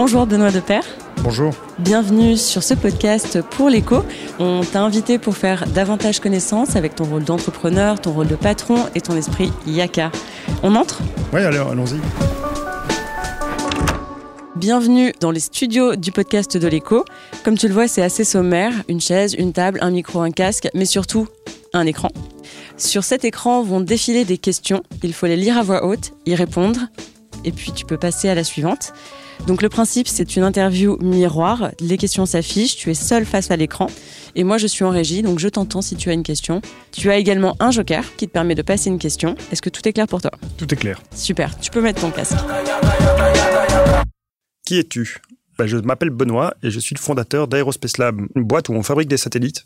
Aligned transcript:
Bonjour 0.00 0.28
Benoît 0.28 0.52
Depère. 0.52 0.84
Bonjour. 1.24 1.52
Bienvenue 1.80 2.36
sur 2.36 2.62
ce 2.62 2.74
podcast 2.74 3.42
pour 3.42 3.68
l'écho. 3.68 4.04
On 4.38 4.60
t'a 4.60 4.82
invité 4.82 5.18
pour 5.18 5.36
faire 5.36 5.66
davantage 5.66 6.20
connaissance 6.20 6.76
avec 6.76 6.94
ton 6.94 7.02
rôle 7.02 7.24
d'entrepreneur, 7.24 8.00
ton 8.00 8.12
rôle 8.12 8.28
de 8.28 8.36
patron 8.36 8.76
et 8.94 9.00
ton 9.00 9.16
esprit 9.16 9.50
yaka. 9.66 10.12
On 10.62 10.76
entre? 10.76 11.00
Oui, 11.32 11.40
allez, 11.40 11.58
allons-y. 11.58 11.96
Bienvenue 14.54 15.12
dans 15.18 15.32
les 15.32 15.40
studios 15.40 15.96
du 15.96 16.12
podcast 16.12 16.56
de 16.56 16.68
l'écho. 16.68 17.04
Comme 17.42 17.58
tu 17.58 17.66
le 17.66 17.74
vois, 17.74 17.88
c'est 17.88 18.02
assez 18.02 18.22
sommaire. 18.22 18.72
Une 18.86 19.00
chaise, 19.00 19.34
une 19.34 19.52
table, 19.52 19.80
un 19.82 19.90
micro, 19.90 20.20
un 20.20 20.30
casque, 20.30 20.68
mais 20.74 20.84
surtout 20.84 21.26
un 21.72 21.86
écran. 21.86 22.10
Sur 22.76 23.02
cet 23.02 23.24
écran 23.24 23.64
vont 23.64 23.80
défiler 23.80 24.24
des 24.24 24.38
questions. 24.38 24.84
Il 25.02 25.12
faut 25.12 25.26
les 25.26 25.36
lire 25.36 25.58
à 25.58 25.64
voix 25.64 25.84
haute, 25.84 26.12
y 26.24 26.36
répondre, 26.36 26.78
et 27.44 27.52
puis 27.52 27.72
tu 27.72 27.84
peux 27.84 27.96
passer 27.96 28.28
à 28.28 28.34
la 28.34 28.44
suivante. 28.44 28.92
Donc 29.46 29.62
le 29.62 29.68
principe, 29.68 30.08
c'est 30.08 30.36
une 30.36 30.42
interview 30.42 30.98
miroir. 31.00 31.70
Les 31.80 31.96
questions 31.96 32.26
s'affichent, 32.26 32.76
tu 32.76 32.90
es 32.90 32.94
seul 32.94 33.24
face 33.24 33.50
à 33.50 33.56
l'écran. 33.56 33.86
Et 34.34 34.44
moi, 34.44 34.58
je 34.58 34.66
suis 34.66 34.84
en 34.84 34.90
régie, 34.90 35.22
donc 35.22 35.38
je 35.38 35.48
t'entends 35.48 35.80
si 35.82 35.96
tu 35.96 36.10
as 36.10 36.12
une 36.12 36.22
question. 36.22 36.60
Tu 36.92 37.10
as 37.10 37.16
également 37.16 37.56
un 37.60 37.70
joker 37.70 38.04
qui 38.16 38.26
te 38.26 38.32
permet 38.32 38.54
de 38.54 38.62
passer 38.62 38.90
une 38.90 38.98
question. 38.98 39.36
Est-ce 39.52 39.62
que 39.62 39.70
tout 39.70 39.86
est 39.88 39.92
clair 39.92 40.06
pour 40.06 40.20
toi? 40.20 40.32
Tout 40.56 40.72
est 40.72 40.76
clair. 40.76 41.00
Super, 41.14 41.58
tu 41.58 41.70
peux 41.70 41.80
mettre 41.80 42.00
ton 42.00 42.10
casque. 42.10 42.36
Qui 44.66 44.78
es-tu? 44.78 45.18
Ben, 45.58 45.66
Je 45.66 45.76
m'appelle 45.78 46.10
Benoît 46.10 46.54
et 46.62 46.70
je 46.70 46.78
suis 46.78 46.94
le 46.94 47.00
fondateur 47.00 47.48
d'Aerospace 47.48 47.98
Lab, 47.98 48.20
une 48.36 48.44
boîte 48.44 48.68
où 48.68 48.74
on 48.74 48.82
fabrique 48.82 49.08
des 49.08 49.16
satellites. 49.16 49.64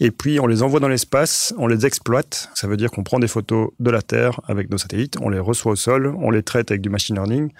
Et 0.00 0.10
puis 0.10 0.40
on 0.40 0.46
les 0.46 0.62
envoie 0.62 0.80
dans 0.80 0.88
l'espace, 0.88 1.54
on 1.56 1.68
les 1.68 1.86
exploite. 1.86 2.50
Ça 2.54 2.66
veut 2.66 2.76
dire 2.76 2.90
qu'on 2.90 3.04
prend 3.04 3.20
des 3.20 3.28
photos 3.28 3.70
de 3.78 3.90
la 3.90 4.02
Terre 4.02 4.40
avec 4.44 4.68
nos 4.70 4.78
satellites, 4.78 5.16
on 5.20 5.28
les 5.28 5.38
reçoit 5.38 5.72
au 5.72 5.76
sol, 5.76 6.14
on 6.18 6.30
les 6.30 6.42
traite 6.42 6.72
avec 6.72 6.80
du 6.80 6.88
machine 6.88 7.14
learning 7.14 7.50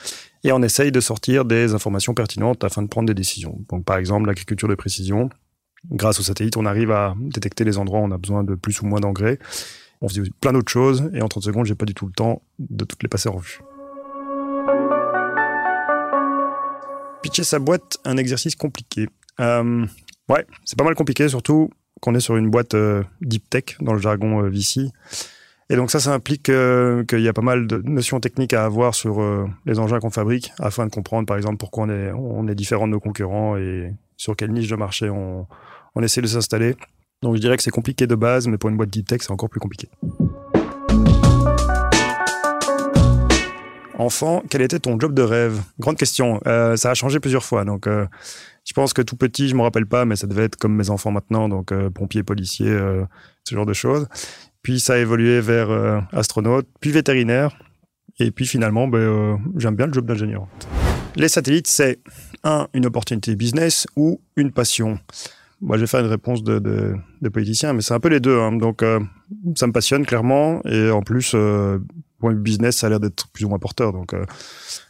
et 0.42 0.50
on 0.50 0.60
essaye 0.62 0.90
de 0.90 1.00
sortir 1.00 1.44
des 1.44 1.74
informations 1.74 2.12
pertinentes 2.12 2.64
afin 2.64 2.82
de 2.82 2.88
prendre 2.88 3.06
des 3.06 3.14
décisions. 3.14 3.60
Donc 3.68 3.84
par 3.84 3.98
exemple 3.98 4.26
l'agriculture 4.26 4.68
de 4.68 4.74
précision. 4.74 5.30
Grâce 5.90 6.18
aux 6.18 6.24
satellites, 6.24 6.56
on 6.56 6.66
arrive 6.66 6.90
à 6.90 7.14
détecter 7.20 7.62
les 7.62 7.78
endroits 7.78 8.00
où 8.00 8.04
on 8.04 8.10
a 8.10 8.18
besoin 8.18 8.42
de 8.42 8.54
plus 8.54 8.80
ou 8.80 8.86
moins 8.86 9.00
d'engrais. 9.00 9.38
On 10.00 10.08
fait 10.08 10.22
plein 10.40 10.52
d'autres 10.52 10.72
choses 10.72 11.10
et 11.14 11.22
en 11.22 11.28
30 11.28 11.44
secondes, 11.44 11.66
j'ai 11.66 11.74
pas 11.76 11.86
du 11.86 11.94
tout 11.94 12.06
le 12.06 12.12
temps 12.12 12.42
de 12.58 12.84
toutes 12.84 13.02
les 13.02 13.08
passer 13.08 13.28
en 13.28 13.34
revue. 13.34 13.60
Pitcher 17.22 17.44
sa 17.44 17.60
boîte, 17.60 17.98
un 18.04 18.16
exercice 18.16 18.56
compliqué. 18.56 19.08
Euh, 19.40 19.86
ouais, 20.28 20.46
c'est 20.64 20.76
pas 20.76 20.84
mal 20.84 20.94
compliqué, 20.94 21.28
surtout 21.28 21.70
qu'on 22.00 22.14
est 22.14 22.20
sur 22.20 22.36
une 22.36 22.50
boîte 22.50 22.74
euh, 22.74 23.02
deep 23.20 23.48
tech 23.48 23.76
dans 23.80 23.92
le 23.92 23.98
jargon 23.98 24.44
euh, 24.44 24.48
VC. 24.48 24.90
Et 25.70 25.76
donc 25.76 25.90
ça, 25.90 26.00
ça 26.00 26.12
implique 26.12 26.50
euh, 26.50 27.04
qu'il 27.04 27.20
y 27.20 27.28
a 27.28 27.32
pas 27.32 27.42
mal 27.42 27.66
de 27.66 27.78
notions 27.78 28.20
techniques 28.20 28.52
à 28.52 28.64
avoir 28.64 28.94
sur 28.94 29.22
les 29.64 29.78
engins 29.78 29.98
qu'on 29.98 30.10
fabrique 30.10 30.52
afin 30.58 30.86
de 30.86 30.90
comprendre, 30.90 31.26
par 31.26 31.38
exemple, 31.38 31.56
pourquoi 31.56 31.84
on 31.84 31.88
est, 31.88 32.12
on 32.12 32.46
est 32.48 32.54
différent 32.54 32.86
de 32.86 32.92
nos 32.92 33.00
concurrents 33.00 33.56
et 33.56 33.90
sur 34.16 34.36
quelle 34.36 34.52
niche 34.52 34.68
de 34.68 34.76
marché 34.76 35.08
on, 35.08 35.46
on 35.94 36.02
essaie 36.02 36.20
de 36.20 36.26
s'installer. 36.26 36.76
Donc 37.22 37.36
je 37.36 37.40
dirais 37.40 37.56
que 37.56 37.62
c'est 37.62 37.70
compliqué 37.70 38.06
de 38.06 38.14
base, 38.14 38.46
mais 38.46 38.58
pour 38.58 38.68
une 38.68 38.76
boîte 38.76 38.90
deep 38.90 39.08
tech, 39.08 39.22
c'est 39.22 39.30
encore 39.30 39.48
plus 39.48 39.60
compliqué. 39.60 39.88
Enfant, 43.96 44.42
quel 44.50 44.62
était 44.62 44.80
ton 44.80 44.98
job 44.98 45.14
de 45.14 45.22
rêve? 45.22 45.60
Grande 45.78 45.96
question. 45.96 46.40
Euh, 46.46 46.76
ça 46.76 46.90
a 46.90 46.94
changé 46.94 47.20
plusieurs 47.20 47.44
fois. 47.44 47.64
Donc, 47.64 47.86
euh, 47.86 48.06
je 48.64 48.72
pense 48.72 48.92
que 48.92 49.02
tout 49.02 49.16
petit, 49.16 49.48
je 49.48 49.54
me 49.54 49.62
rappelle 49.62 49.86
pas, 49.86 50.04
mais 50.04 50.16
ça 50.16 50.26
devait 50.26 50.44
être 50.44 50.56
comme 50.56 50.74
mes 50.74 50.90
enfants 50.90 51.12
maintenant, 51.12 51.48
donc 51.48 51.70
euh, 51.70 51.90
pompier, 51.90 52.24
policier, 52.24 52.68
euh, 52.68 53.04
ce 53.44 53.54
genre 53.54 53.66
de 53.66 53.72
choses. 53.72 54.08
Puis 54.62 54.80
ça 54.80 54.94
a 54.94 54.98
évolué 54.98 55.40
vers 55.40 55.68
astronaute, 56.12 56.66
puis 56.80 56.90
vétérinaire, 56.90 57.54
et 58.18 58.30
puis 58.30 58.46
finalement, 58.46 58.88
ben, 58.88 59.38
j'aime 59.58 59.76
bien 59.76 59.86
le 59.86 59.92
job 59.92 60.06
d'ingénieur. 60.06 60.46
Les 61.16 61.28
satellites, 61.28 61.66
c'est 61.66 62.00
un 62.44 62.68
une 62.72 62.86
opportunité 62.86 63.36
business 63.36 63.86
ou 63.94 64.22
une 64.36 64.52
passion. 64.52 64.98
Moi, 65.60 65.76
je 65.76 65.82
vais 65.82 65.86
faire 65.86 66.00
une 66.00 66.10
réponse 66.10 66.42
de, 66.42 66.58
de, 66.58 67.28
politicien, 67.28 67.74
mais 67.74 67.82
c'est 67.82 67.92
un 67.92 68.00
peu 68.00 68.08
les 68.08 68.20
deux. 68.20 68.38
Hein. 68.40 68.52
Donc, 68.52 68.82
ça 69.54 69.66
me 69.66 69.72
passionne 69.72 70.06
clairement, 70.06 70.62
et 70.64 70.90
en 70.90 71.02
plus, 71.02 71.36
point 72.24 72.32
business, 72.32 72.78
ça 72.78 72.86
a 72.86 72.90
l'air 72.90 73.00
d'être 73.00 73.28
plus 73.28 73.44
ou 73.44 73.50
moins 73.50 73.58
porteur. 73.58 73.92
Donc, 73.92 74.14
euh, 74.14 74.24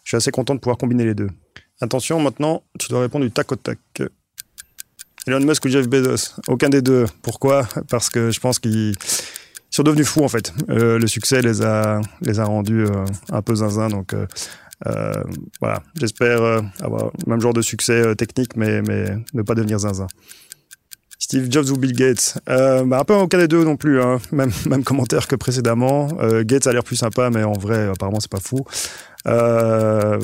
je 0.04 0.10
suis 0.10 0.16
assez 0.16 0.30
content 0.30 0.54
de 0.54 0.60
pouvoir 0.60 0.78
combiner 0.78 1.04
les 1.04 1.14
deux. 1.14 1.28
Attention, 1.80 2.20
maintenant, 2.20 2.62
tu 2.78 2.88
dois 2.88 3.00
répondre 3.00 3.24
du 3.24 3.32
tac 3.32 3.50
au 3.50 3.56
tac. 3.56 3.78
Elon 5.26 5.40
Musk 5.40 5.64
ou 5.64 5.68
Jeff 5.68 5.88
Bezos? 5.88 6.36
Aucun 6.46 6.68
des 6.68 6.80
deux. 6.80 7.06
Pourquoi? 7.22 7.66
Parce 7.90 8.08
que 8.08 8.30
je 8.30 8.38
pense 8.38 8.60
qu'ils 8.60 8.94
sont 9.68 9.82
devenus 9.82 10.06
fous, 10.06 10.22
en 10.22 10.28
fait. 10.28 10.52
Euh, 10.70 10.96
le 11.00 11.08
succès 11.08 11.42
les 11.42 11.62
a, 11.62 12.00
les 12.20 12.38
a 12.38 12.44
rendus 12.44 12.84
euh, 12.84 13.04
un 13.32 13.42
peu 13.42 13.56
zinzin. 13.56 13.88
Donc, 13.88 14.14
voilà. 15.60 15.82
J'espère 15.98 16.62
avoir 16.80 17.10
le 17.26 17.30
même 17.30 17.40
genre 17.40 17.54
de 17.54 17.62
succès 17.62 18.14
technique, 18.14 18.56
mais, 18.56 18.80
mais 18.82 19.16
ne 19.32 19.42
pas 19.42 19.56
devenir 19.56 19.80
zinzin. 19.80 20.06
Steve 21.34 21.50
Jobs 21.50 21.70
ou 21.70 21.76
Bill 21.76 21.94
Gates 21.94 22.38
euh, 22.48 22.84
bah, 22.84 23.00
Un 23.00 23.04
peu 23.04 23.14
aucun 23.14 23.38
des 23.38 23.48
deux 23.48 23.64
non 23.64 23.76
plus. 23.76 24.00
Hein. 24.00 24.18
Même, 24.30 24.52
même 24.68 24.84
commentaire 24.84 25.26
que 25.26 25.34
précédemment. 25.34 26.06
Euh, 26.20 26.44
Gates 26.46 26.68
a 26.68 26.72
l'air 26.72 26.84
plus 26.84 26.94
sympa, 26.94 27.28
mais 27.30 27.42
en 27.42 27.54
vrai, 27.54 27.88
apparemment, 27.88 28.20
c'est 28.20 28.30
pas 28.30 28.38
fou. 28.38 28.64
Euh, 29.26 30.20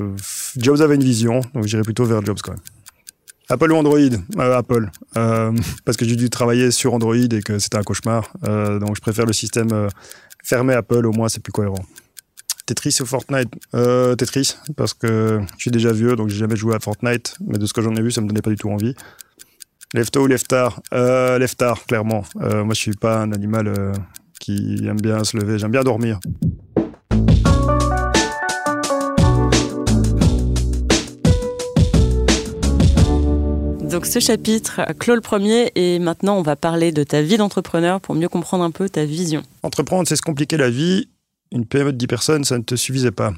Jobs 0.57 0.81
avait 0.81 0.95
une 0.95 1.03
vision, 1.03 1.41
donc 1.53 1.65
j'irais 1.65 1.83
plutôt 1.83 2.05
vers 2.05 2.25
Jobs 2.25 2.39
quand 2.41 2.53
même. 2.53 2.61
Apple 3.49 3.73
ou 3.73 3.75
Android? 3.75 3.99
Apple. 4.39 4.89
Parce 5.85 5.97
que 5.97 6.05
j'ai 6.05 6.15
dû 6.15 6.31
travailler 6.31 6.71
sur 6.71 6.95
Android 6.95 7.17
et 7.17 7.43
que 7.43 7.59
c'était 7.59 7.79
un 7.79 7.83
cauchemar. 7.83 8.33
Donc 8.45 8.95
je 8.95 9.01
préfère 9.01 9.27
le 9.27 9.33
système 9.33 9.89
fermé 10.45 10.75
Apple, 10.75 11.05
au 11.07 11.13
moins 11.13 11.29
c'est 11.29 11.43
plus 11.43 11.51
cohérent. 11.51 11.85
Tetris 12.67 12.99
ou 13.01 13.07
Fortnite? 13.07 13.51
Tetris, 14.17 14.55
parce 14.77 14.95
que 14.95 15.41
je 15.57 15.61
suis 15.61 15.73
déjà 15.73 15.91
vieux, 15.91 16.15
donc 16.15 16.29
j'ai 16.29 16.39
jamais 16.39 16.55
joué 16.55 16.77
à 16.77 16.79
Fortnite, 16.79 17.35
mais 17.45 17.59
de 17.59 17.67
ce 17.67 17.73
que 17.73 17.83
j'en 17.83 17.97
ai 17.97 18.03
vu, 18.03 18.13
ça 18.13 18.21
me 18.21 18.29
donnait 18.29 18.43
pas 18.43 18.51
du 18.51 18.57
tout 18.57 18.71
envie. 18.71 18.95
Lefto 19.93 20.23
ou 20.23 20.27
Leftar? 20.29 20.81
Euh, 20.95 21.37
Leftar, 21.39 21.85
clairement. 21.85 22.23
Euh, 22.41 22.63
moi, 22.63 22.75
je 22.75 22.81
suis 22.81 22.93
pas 22.93 23.23
un 23.23 23.33
animal 23.33 23.67
euh, 23.67 23.93
qui 24.39 24.79
aime 24.87 25.01
bien 25.01 25.25
se 25.25 25.37
lever, 25.37 25.59
j'aime 25.59 25.73
bien 25.73 25.83
dormir. 25.83 26.21
Donc 33.91 34.07
ce 34.07 34.21
chapitre 34.21 34.83
clôt 35.01 35.17
le 35.17 35.21
premier 35.21 35.73
et 35.75 35.99
maintenant 35.99 36.39
on 36.39 36.43
va 36.43 36.55
parler 36.55 36.93
de 36.93 37.03
ta 37.03 37.23
vie 37.23 37.37
d'entrepreneur 37.37 38.01
pour 38.01 38.15
mieux 38.15 38.29
comprendre 38.29 38.63
un 38.63 38.71
peu 38.71 38.89
ta 38.89 39.05
vision. 39.05 39.43
Entreprendre, 39.65 40.07
c'est 40.09 40.15
se 40.15 40.23
compliquer 40.23 40.57
la 40.57 40.71
vie. 40.71 41.09
Une 41.51 41.67
PME 41.67 41.93
de 41.93 41.99
10 41.99 42.07
personnes, 42.07 42.45
ça 42.45 42.57
ne 42.57 42.63
te 42.63 42.77
suffisait 42.77 43.11
pas. 43.11 43.33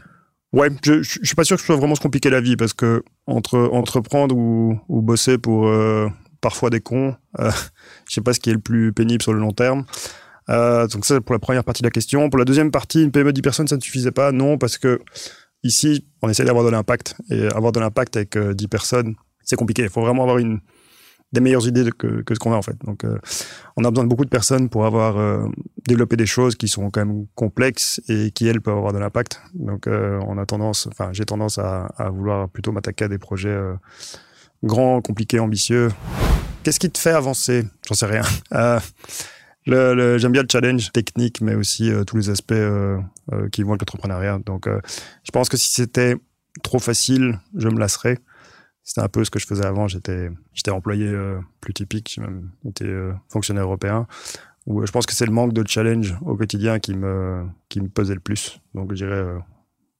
Ouais, 0.52 0.68
je, 0.84 1.02
je, 1.02 1.18
je 1.22 1.26
suis 1.26 1.34
pas 1.34 1.44
sûr 1.44 1.56
que 1.56 1.62
ce 1.62 1.66
soit 1.66 1.76
vraiment 1.76 1.94
se 1.94 2.02
compliquer 2.02 2.28
la 2.28 2.42
vie 2.42 2.56
parce 2.56 2.74
que 2.74 3.02
entre 3.26 3.58
entreprendre 3.72 4.36
ou, 4.36 4.78
ou 4.90 5.00
bosser 5.00 5.38
pour 5.38 5.66
euh, 5.66 6.08
parfois 6.42 6.68
des 6.68 6.80
cons, 6.80 7.16
euh, 7.38 7.50
je 8.08 8.14
sais 8.14 8.20
pas 8.20 8.34
ce 8.34 8.40
qui 8.40 8.50
est 8.50 8.54
le 8.54 8.60
plus 8.60 8.92
pénible 8.92 9.22
sur 9.22 9.32
le 9.32 9.40
long 9.40 9.52
terme. 9.52 9.86
Euh, 10.50 10.86
donc 10.88 11.06
ça, 11.06 11.18
pour 11.22 11.32
la 11.32 11.38
première 11.38 11.64
partie 11.64 11.80
de 11.80 11.86
la 11.86 11.90
question. 11.90 12.28
Pour 12.28 12.38
la 12.38 12.44
deuxième 12.44 12.70
partie, 12.70 13.02
une 13.02 13.12
PME 13.12 13.32
de 13.32 13.36
10 13.36 13.42
personnes, 13.42 13.68
ça 13.68 13.76
ne 13.76 13.80
suffisait 13.80 14.10
pas. 14.10 14.32
Non, 14.32 14.58
parce 14.58 14.76
que 14.76 15.00
ici, 15.62 16.06
on 16.20 16.28
essaie 16.28 16.44
d'avoir 16.44 16.64
de 16.64 16.70
l'impact. 16.70 17.14
Et 17.30 17.46
avoir 17.46 17.72
de 17.72 17.80
l'impact 17.80 18.16
avec 18.16 18.36
euh, 18.36 18.52
10 18.52 18.68
personnes, 18.68 19.14
c'est 19.42 19.56
compliqué. 19.56 19.82
Il 19.82 19.88
faut 19.88 20.02
vraiment 20.02 20.22
avoir 20.22 20.38
une, 20.38 20.60
des 21.32 21.40
meilleures 21.40 21.66
idées 21.66 21.90
que, 21.96 22.22
que 22.22 22.34
ce 22.34 22.38
qu'on 22.38 22.52
a 22.52 22.56
en 22.56 22.62
fait. 22.62 22.76
Donc, 22.84 23.04
euh, 23.04 23.18
on 23.76 23.84
a 23.84 23.90
besoin 23.90 24.04
de 24.04 24.08
beaucoup 24.08 24.24
de 24.24 24.30
personnes 24.30 24.68
pour 24.68 24.84
avoir 24.84 25.16
euh, 25.16 25.46
développé 25.86 26.16
des 26.16 26.26
choses 26.26 26.56
qui 26.56 26.68
sont 26.68 26.90
quand 26.90 27.04
même 27.04 27.26
complexes 27.34 28.00
et 28.08 28.30
qui 28.30 28.46
elles 28.46 28.60
peuvent 28.60 28.76
avoir 28.76 28.92
de 28.92 28.98
l'impact. 28.98 29.40
Donc, 29.54 29.86
euh, 29.86 30.20
on 30.26 30.38
a 30.38 30.46
tendance, 30.46 30.86
enfin, 30.88 31.10
j'ai 31.12 31.24
tendance 31.24 31.58
à 31.58 32.10
vouloir 32.10 32.48
plutôt 32.48 32.72
m'attaquer 32.72 33.06
à 33.06 33.08
des 33.08 33.18
projets 33.18 33.58
grands, 34.62 35.00
compliqués, 35.00 35.38
ambitieux. 35.38 35.90
Qu'est-ce 36.62 36.78
qui 36.78 36.90
te 36.90 36.98
fait 36.98 37.10
avancer? 37.10 37.64
J'en 37.88 37.94
sais 37.94 38.06
rien. 38.06 38.22
Euh, 39.68 39.94
le, 39.94 40.18
J'aime 40.18 40.32
bien 40.32 40.42
le 40.42 40.48
challenge 40.50 40.90
technique, 40.90 41.40
mais 41.40 41.54
aussi 41.54 41.88
euh, 41.88 42.02
tous 42.02 42.16
les 42.16 42.30
aspects 42.30 42.50
euh, 42.50 42.98
qui 43.52 43.62
vont 43.62 43.70
avec 43.70 43.82
l'entrepreneuriat. 43.82 44.40
Donc, 44.44 44.66
je 44.66 45.30
pense 45.30 45.48
que 45.48 45.56
si 45.56 45.70
c'était 45.70 46.16
trop 46.64 46.80
facile, 46.80 47.38
je 47.56 47.68
me 47.68 47.78
lasserais. 47.78 48.18
C'était 48.82 49.02
un 49.02 49.08
peu 49.08 49.24
ce 49.24 49.30
que 49.30 49.38
je 49.38 49.46
faisais 49.46 49.64
avant. 49.64 49.86
J'étais, 49.86 50.30
employé 50.68 51.14
plus 51.60 51.74
typique, 51.74 52.12
j'ai 52.16 52.22
même 52.22 52.50
fonctionnaire 53.28 53.62
européen. 53.62 54.08
Où 54.66 54.84
je 54.84 54.90
pense 54.90 55.06
que 55.06 55.14
c'est 55.14 55.26
le 55.26 55.32
manque 55.32 55.52
de 55.52 55.62
challenge 55.64 56.16
au 56.22 56.34
quotidien 56.34 56.80
qui 56.80 56.94
me, 56.94 57.46
qui 57.68 57.80
me 57.80 57.88
pesait 57.88 58.14
le 58.14 58.20
plus. 58.20 58.60
Donc, 58.74 58.90
je 58.90 59.04
dirais, 59.04 59.24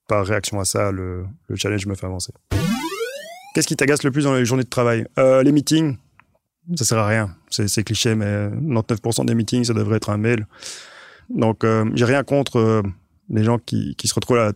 par 0.08 0.26
réaction 0.26 0.58
à 0.58 0.64
ça, 0.64 0.90
le 0.90 1.24
challenge 1.54 1.86
me 1.86 1.94
fait 1.94 2.06
avancer. 2.06 2.32
Qu'est-ce 3.54 3.66
qui 3.66 3.76
t'agace 3.76 4.02
le 4.02 4.10
plus 4.10 4.24
dans 4.24 4.34
les 4.34 4.44
journées 4.44 4.64
de 4.64 4.68
travail 4.68 5.06
euh, 5.18 5.42
Les 5.42 5.52
meetings, 5.52 5.96
ça 6.76 6.84
sert 6.84 6.98
à 6.98 7.06
rien. 7.06 7.36
C'est, 7.50 7.84
cliché, 7.84 8.14
mais 8.14 8.48
99% 8.48 9.26
des 9.26 9.34
meetings, 9.34 9.64
ça 9.64 9.74
devrait 9.74 9.96
être 9.96 10.10
un 10.10 10.16
mail. 10.16 10.46
Donc, 11.28 11.64
euh, 11.64 11.90
j'ai 11.94 12.04
rien 12.04 12.24
contre 12.24 12.58
euh, 12.58 12.82
les 13.28 13.44
gens 13.44 13.58
qui, 13.58 13.94
qui 13.96 14.08
se 14.08 14.14
retrouvent 14.14 14.38
à 14.38 14.52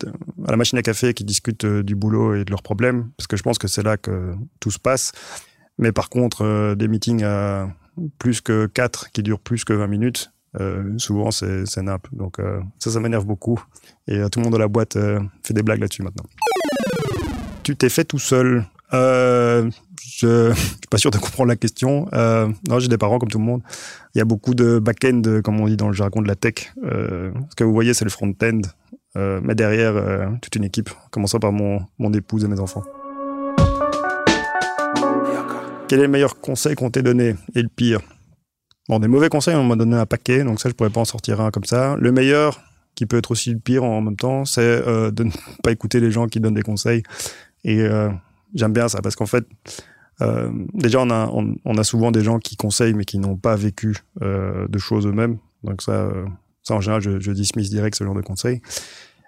la, 0.49 0.57
machine 0.57 0.79
à 0.79 0.83
café, 0.83 1.15
qui 1.15 1.25
discutent 1.25 1.65
euh, 1.65 1.83
du 1.83 1.95
boulot 1.95 2.35
et 2.35 2.45
de 2.45 2.51
leurs 2.51 2.63
problèmes, 2.63 3.11
parce 3.17 3.27
que 3.27 3.37
je 3.37 3.43
pense 3.43 3.59
que 3.59 3.69
c'est 3.69 3.83
là 3.83 3.97
que 3.97 4.35
tout 4.61 4.71
se 4.71 4.79
passe. 4.79 5.13
Mais 5.79 5.93
par 5.93 6.09
contre, 6.09 6.43
euh, 6.43 6.75
des 6.75 6.89
meetings 6.89 7.23
à 7.23 7.69
plus 8.19 8.41
que 8.41 8.67
4 8.67 9.11
qui 9.11 9.23
durent 9.23 9.41
plus 9.41 9.65
que 9.65 9.73
20 9.73 9.87
minutes, 9.87 10.33
euh, 10.61 10.97
souvent 10.99 11.31
c'est, 11.31 11.83
nappe. 11.83 12.09
Donc 12.13 12.39
euh, 12.39 12.61
ça, 12.79 12.91
ça 12.91 13.01
m'énerve 13.01 13.27
beaucoup. 13.27 13.63
Et 14.09 14.19
euh, 14.19 14.29
tout 14.29 14.39
le 14.39 14.45
monde 14.45 14.55
de 14.55 14.59
la 14.59 14.69
boîte 14.69 14.97
euh, 14.97 15.21
fait 15.43 15.55
des 15.55 15.63
blagues 15.63 15.81
là-dessus 15.81 16.03
maintenant. 16.03 16.25
Tu 17.63 17.77
t'es 17.77 17.89
fait 17.89 18.05
tout 18.05 18.19
seul. 18.19 18.65
Euh, 18.93 19.71
Je 20.01 20.49
ne 20.49 20.55
suis 20.55 20.77
pas 20.91 20.99
sûr 20.99 21.11
de 21.11 21.19
comprendre 21.19 21.49
la 21.49 21.57
question. 21.57 22.09
Euh, 22.13 22.49
non, 22.69 22.79
j'ai 22.79 22.89
des 22.89 22.99
parents 22.99 23.19
comme 23.19 23.29
tout 23.29 23.39
le 23.39 23.45
monde. 23.45 23.63
Il 24.15 24.19
y 24.19 24.21
a 24.21 24.25
beaucoup 24.25 24.55
de 24.55 24.79
back-end, 24.79 25.23
comme 25.45 25.61
on 25.61 25.67
dit 25.67 25.77
dans 25.77 25.89
le 25.89 25.95
jargon 25.95 26.23
de 26.23 26.29
la 26.29 26.37
tech. 26.37 26.73
Euh, 26.85 27.31
ce 27.51 27.57
que 27.57 27.65
vous 27.65 27.73
voyez, 27.73 27.95
c'est 27.95 28.05
le 28.05 28.11
front-end. 28.11 28.61
Euh, 29.17 29.41
mais 29.43 29.55
derrière, 29.55 29.97
euh, 29.97 30.27
toute 30.43 30.57
une 30.57 30.65
équipe, 30.65 30.91
commençant 31.11 31.39
par 31.39 31.53
mon, 31.53 31.81
mon 31.99 32.13
épouse 32.13 32.45
et 32.45 32.49
mes 32.49 32.61
enfants. 32.61 32.85
Quel 35.89 36.01
est 36.01 36.03
le 36.03 36.09
meilleur 36.09 36.41
conseil 36.41 36.75
qu'on 36.75 36.91
t'ait 36.91 37.03
donné? 37.03 37.35
Et 37.55 37.63
le 37.63 37.69
pire? 37.69 38.01
Bon, 38.89 38.99
des 38.99 39.09
mauvais 39.09 39.29
conseils, 39.29 39.55
on 39.55 39.65
m'a 39.65 39.77
donné 39.77 39.97
un 39.97 40.07
paquet, 40.07 40.45
donc 40.45 40.61
ça, 40.61 40.69
je 40.69 40.75
pourrais 40.75 40.91
pas 40.91 41.01
en 41.01 41.05
sortir 41.05 41.41
un 41.41 41.51
comme 41.51 41.65
ça. 41.65 41.97
Le 41.99 42.13
meilleur, 42.13 42.61
qui 42.97 43.07
peut 43.07 43.19
être 43.19 43.31
aussi 43.31 43.51
le 43.53 43.59
pire 43.61 43.85
en 43.85 44.01
même 44.01 44.17
temps, 44.17 44.45
c'est 44.45 44.61
euh, 44.63 45.13
de 45.13 45.25
ne 45.25 45.31
pas 45.63 45.71
écouter 45.71 46.01
les 46.01 46.11
gens 46.11 46.27
qui 46.27 46.41
donnent 46.41 46.55
des 46.55 46.63
conseils. 46.63 47.05
Et 47.63 47.81
euh, 47.81 48.11
j'aime 48.55 48.73
bien 48.73 48.89
ça 48.89 49.01
parce 49.03 49.17
qu'en 49.17 49.27
fait, 49.27 49.45
euh, 50.23 50.51
déjà, 50.73 51.01
on 51.01 51.11
a, 51.11 51.31
on, 51.65 51.79
a 51.79 51.85
souvent 51.85 52.11
des 52.11 52.23
gens 52.23 52.39
qui 52.39 52.57
conseillent 52.57 52.95
mais 52.95 53.05
qui 53.05 53.19
n'ont 53.19 53.37
pas 53.37 53.57
vécu 53.57 53.97
euh, 54.23 54.67
de 54.69 54.79
choses 54.79 55.07
eux-mêmes. 55.07 55.39
Donc 55.63 55.83
ça, 55.83 55.93
euh, 55.93 56.25
ça 56.63 56.75
en 56.75 56.81
général, 56.81 57.03
je, 57.03 57.21
je 57.21 57.33
dismiss 57.33 57.71
direct 57.71 57.97
ce 57.97 58.05
genre 58.05 58.15
de 58.15 58.23
conseils. 58.23 58.61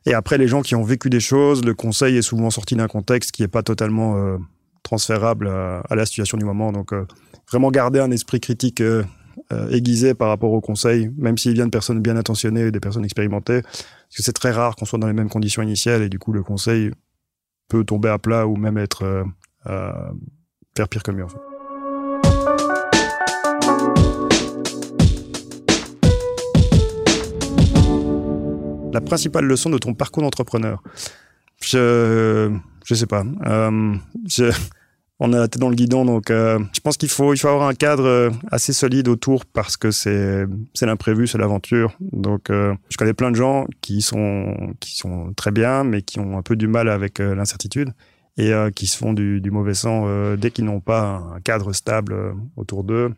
Et 0.06 0.14
après, 0.14 0.38
les 0.38 0.48
gens 0.48 0.62
qui 0.62 0.74
ont 0.74 0.82
vécu 0.82 1.10
des 1.10 1.20
choses, 1.20 1.64
le 1.64 1.74
conseil 1.74 2.16
est 2.16 2.22
souvent 2.22 2.50
sorti 2.50 2.74
d'un 2.74 2.88
contexte 2.88 3.32
qui 3.32 3.42
n'est 3.42 3.48
pas 3.48 3.62
totalement 3.62 4.38
transférable 4.82 5.48
à, 5.48 5.94
la 5.94 6.06
situation 6.06 6.38
du 6.38 6.46
moment. 6.46 6.72
Donc 6.72 6.94
vraiment 7.50 7.70
garder 7.70 7.98
un 7.98 8.10
esprit 8.10 8.40
critique 8.40 8.82
aiguisé 9.70 10.14
par 10.14 10.28
rapport 10.28 10.52
au 10.52 10.62
conseil, 10.62 11.10
même 11.18 11.36
s'il 11.36 11.52
vient 11.52 11.66
de 11.66 11.70
personnes 11.70 12.00
bien 12.00 12.16
intentionnées 12.16 12.70
des 12.70 12.80
personnes 12.80 13.04
expérimentées, 13.04 13.60
parce 13.60 14.16
que 14.16 14.22
c'est 14.22 14.32
très 14.32 14.52
rare 14.52 14.76
qu'on 14.76 14.86
soit 14.86 15.00
dans 15.00 15.08
les 15.08 15.12
mêmes 15.12 15.28
conditions 15.28 15.62
initiales 15.62 16.00
et 16.00 16.08
du 16.08 16.18
coup 16.18 16.32
le 16.32 16.42
conseil 16.42 16.92
peut 17.68 17.84
tomber 17.84 18.08
à 18.08 18.18
plat 18.18 18.46
ou 18.46 18.56
même 18.56 18.78
être 18.78 19.04
euh, 19.04 19.24
euh, 19.66 19.92
faire 20.76 20.88
pire 20.88 21.02
que 21.02 21.10
mieux 21.10 21.24
en 21.24 21.28
fait. 21.28 21.38
La 28.92 29.02
principale 29.02 29.44
leçon 29.44 29.70
de 29.70 29.78
ton 29.78 29.94
parcours 29.94 30.22
d'entrepreneur, 30.22 30.82
je 31.62 32.50
je 32.84 32.94
sais 32.94 33.06
pas. 33.06 33.22
Euh, 33.46 33.94
on 35.20 35.32
a 35.32 35.38
la 35.38 35.48
tête 35.48 35.60
dans 35.60 35.68
le 35.68 35.74
guidon. 35.74 36.04
Donc, 36.04 36.30
euh, 36.30 36.58
je 36.72 36.80
pense 36.80 36.96
qu'il 36.96 37.08
faut, 37.08 37.34
il 37.34 37.38
faut 37.38 37.48
avoir 37.48 37.68
un 37.68 37.74
cadre 37.74 38.04
euh, 38.04 38.30
assez 38.50 38.72
solide 38.72 39.08
autour 39.08 39.44
parce 39.46 39.76
que 39.76 39.90
c'est, 39.90 40.46
c'est 40.74 40.86
l'imprévu, 40.86 41.26
c'est 41.26 41.38
l'aventure. 41.38 41.96
Donc, 42.00 42.50
euh, 42.50 42.74
je 42.88 42.96
connais 42.96 43.14
plein 43.14 43.30
de 43.30 43.36
gens 43.36 43.66
qui 43.80 44.00
sont, 44.00 44.74
qui 44.80 44.96
sont 44.96 45.32
très 45.34 45.50
bien, 45.50 45.84
mais 45.84 46.02
qui 46.02 46.20
ont 46.20 46.38
un 46.38 46.42
peu 46.42 46.56
du 46.56 46.68
mal 46.68 46.88
avec 46.88 47.20
euh, 47.20 47.34
l'incertitude 47.34 47.92
et 48.36 48.52
euh, 48.52 48.70
qui 48.70 48.86
se 48.86 48.96
font 48.96 49.12
du, 49.12 49.40
du 49.40 49.50
mauvais 49.50 49.74
sang 49.74 50.06
dès 50.36 50.52
qu'ils 50.52 50.64
n'ont 50.64 50.80
pas 50.80 51.22
un 51.34 51.40
cadre 51.40 51.72
stable 51.72 52.34
autour 52.56 52.84
d'eux. 52.84 53.12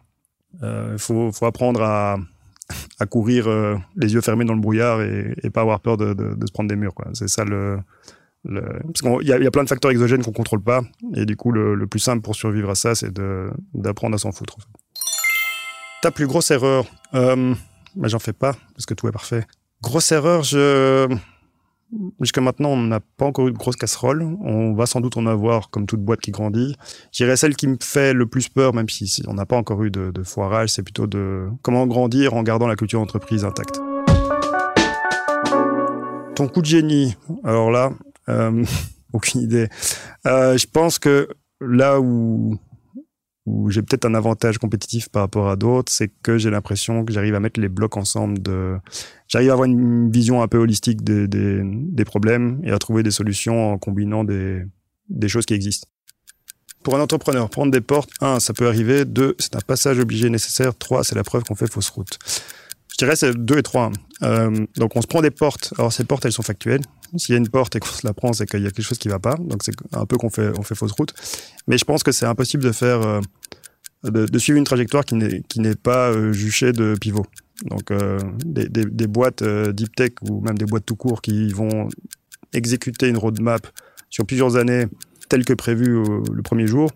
Il 0.62 0.98
faut, 0.98 1.30
faut 1.30 1.46
apprendre 1.46 1.82
à, 1.82 2.16
à 2.98 3.06
courir 3.06 3.46
les 3.96 4.14
yeux 4.14 4.20
fermés 4.22 4.44
dans 4.44 4.54
le 4.54 4.60
brouillard 4.60 5.02
et, 5.02 5.34
et 5.42 5.50
pas 5.50 5.60
avoir 5.60 5.80
peur 5.80 5.96
de, 5.96 6.14
de, 6.14 6.34
de 6.34 6.46
se 6.46 6.50
prendre 6.50 6.68
des 6.68 6.76
murs. 6.76 6.94
Quoi. 6.94 7.06
C'est 7.12 7.28
ça 7.28 7.44
le, 7.44 7.78
le, 8.44 8.80
parce 8.84 9.02
qu'il 9.02 9.28
y, 9.28 9.32
a 9.32 9.50
plein 9.50 9.64
de 9.64 9.68
facteurs 9.68 9.90
exogènes 9.90 10.22
qu'on 10.22 10.32
contrôle 10.32 10.62
pas, 10.62 10.82
et 11.14 11.26
du 11.26 11.36
coup, 11.36 11.52
le, 11.52 11.86
plus 11.86 12.00
simple 12.00 12.22
pour 12.22 12.34
survivre 12.34 12.70
à 12.70 12.74
ça, 12.74 12.94
c'est 12.94 13.12
d'apprendre 13.74 14.14
à 14.14 14.18
s'en 14.18 14.32
foutre. 14.32 14.56
Ta 16.02 16.10
plus 16.10 16.26
grosse 16.26 16.50
erreur, 16.50 16.86
euh, 17.14 17.54
bah, 17.96 18.08
j'en 18.08 18.18
fais 18.18 18.32
pas 18.32 18.56
parce 18.74 18.86
que 18.86 18.94
tout 18.94 19.06
est 19.08 19.12
parfait. 19.12 19.44
Grosse 19.82 20.12
erreur, 20.12 20.44
jusqu'à 22.20 22.40
maintenant, 22.40 22.70
on 22.70 22.78
n'a 22.78 23.00
pas 23.00 23.26
encore 23.26 23.48
eu 23.48 23.52
de 23.52 23.58
grosse 23.58 23.76
casserole. 23.76 24.22
On 24.40 24.72
va 24.72 24.86
sans 24.86 25.00
doute 25.00 25.16
en 25.16 25.26
avoir, 25.26 25.70
comme 25.70 25.86
toute 25.86 26.00
boîte 26.00 26.20
qui 26.20 26.30
grandit. 26.30 26.76
J'irais 27.12 27.36
celle 27.36 27.56
qui 27.56 27.66
me 27.66 27.76
fait 27.80 28.14
le 28.14 28.26
plus 28.26 28.48
peur, 28.48 28.72
même 28.72 28.88
si, 28.88 29.22
on 29.26 29.34
n'a 29.34 29.46
pas 29.46 29.56
encore 29.56 29.82
eu 29.82 29.90
de, 29.90 30.10
de 30.10 30.22
foirage, 30.22 30.70
c'est 30.70 30.82
plutôt 30.82 31.06
de 31.06 31.48
comment 31.62 31.86
grandir 31.86 32.34
en 32.34 32.42
gardant 32.42 32.66
la 32.66 32.76
culture 32.76 33.00
d'entreprise 33.00 33.44
intacte. 33.44 33.80
Ton 36.36 36.48
coup 36.48 36.62
de 36.62 36.66
génie, 36.66 37.16
alors 37.44 37.70
là, 37.70 37.90
aucune 39.12 39.40
idée. 39.42 39.68
Euh, 40.26 40.56
je 40.56 40.66
pense 40.66 40.98
que 40.98 41.28
là 41.60 42.00
où, 42.00 42.58
où 43.46 43.70
j'ai 43.70 43.82
peut-être 43.82 44.04
un 44.04 44.14
avantage 44.14 44.58
compétitif 44.58 45.08
par 45.08 45.22
rapport 45.22 45.48
à 45.48 45.56
d'autres, 45.56 45.92
c'est 45.92 46.10
que 46.22 46.38
j'ai 46.38 46.50
l'impression 46.50 47.04
que 47.04 47.12
j'arrive 47.12 47.34
à 47.34 47.40
mettre 47.40 47.60
les 47.60 47.68
blocs 47.68 47.96
ensemble. 47.96 48.40
De... 48.40 48.76
J'arrive 49.28 49.50
à 49.50 49.52
avoir 49.52 49.66
une 49.66 50.10
vision 50.10 50.42
un 50.42 50.48
peu 50.48 50.58
holistique 50.58 51.02
des, 51.02 51.26
des, 51.26 51.60
des, 51.64 52.04
problèmes 52.04 52.60
et 52.64 52.70
à 52.70 52.78
trouver 52.78 53.02
des 53.02 53.10
solutions 53.10 53.72
en 53.72 53.78
combinant 53.78 54.24
des, 54.24 54.62
des 55.08 55.28
choses 55.28 55.46
qui 55.46 55.54
existent. 55.54 55.88
Pour 56.82 56.96
un 56.96 57.00
entrepreneur, 57.00 57.50
prendre 57.50 57.70
des 57.70 57.82
portes, 57.82 58.10
un, 58.22 58.40
ça 58.40 58.54
peut 58.54 58.66
arriver. 58.66 59.04
Deux, 59.04 59.36
c'est 59.38 59.54
un 59.54 59.60
passage 59.60 59.98
obligé 59.98 60.30
nécessaire. 60.30 60.74
Trois, 60.74 61.04
c'est 61.04 61.14
la 61.14 61.24
preuve 61.24 61.42
qu'on 61.44 61.54
fait 61.54 61.70
fausse 61.70 61.90
route. 61.90 62.18
Je 63.00 63.06
dirais 63.06 63.34
deux 63.34 63.56
et 63.56 63.62
trois. 63.62 63.90
Euh, 64.22 64.66
donc 64.76 64.94
on 64.94 65.00
se 65.00 65.06
prend 65.06 65.22
des 65.22 65.30
portes. 65.30 65.72
Alors 65.78 65.90
ces 65.90 66.04
portes, 66.04 66.26
elles 66.26 66.32
sont 66.32 66.42
factuelles. 66.42 66.82
S'il 67.16 67.32
y 67.32 67.36
a 67.36 67.38
une 67.38 67.48
porte 67.48 67.74
et 67.74 67.80
qu'on 67.80 67.88
se 67.88 68.06
la 68.06 68.12
prend, 68.12 68.34
c'est 68.34 68.44
qu'il 68.44 68.60
y 68.60 68.66
a 68.66 68.70
quelque 68.70 68.84
chose 68.84 68.98
qui 68.98 69.08
va 69.08 69.18
pas. 69.18 69.36
Donc 69.36 69.62
c'est 69.62 69.72
un 69.92 70.04
peu 70.04 70.18
qu'on 70.18 70.28
fait, 70.28 70.50
on 70.58 70.62
fait 70.62 70.74
fausse 70.74 70.92
route. 70.92 71.14
Mais 71.66 71.78
je 71.78 71.86
pense 71.86 72.02
que 72.02 72.12
c'est 72.12 72.26
impossible 72.26 72.62
de 72.62 72.72
faire, 72.72 73.00
euh, 73.00 73.20
de, 74.04 74.38
suivre 74.38 74.58
une 74.58 74.64
trajectoire 74.64 75.06
qui 75.06 75.14
n'est, 75.14 75.74
pas 75.76 76.10
euh, 76.10 76.34
juchée 76.34 76.72
de 76.72 76.94
pivot. 77.00 77.24
Donc 77.70 77.90
des, 78.44 78.68
des, 78.68 79.06
boîtes 79.06 79.42
deep 79.44 79.94
tech 79.96 80.12
ou 80.22 80.42
même 80.42 80.58
des 80.58 80.66
boîtes 80.66 80.84
tout 80.84 80.96
court 80.96 81.22
qui 81.22 81.48
vont 81.52 81.88
exécuter 82.52 83.08
une 83.08 83.18
roadmap 83.18 83.66
sur 84.10 84.26
plusieurs 84.26 84.56
années 84.56 84.86
telle 85.28 85.44
que 85.44 85.52
prévu 85.52 86.02
le 86.32 86.42
premier 86.42 86.66
jour, 86.66 86.90